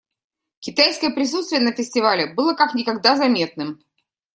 [0.61, 3.83] Китайское присутствие на фестивале было как никогда заметным.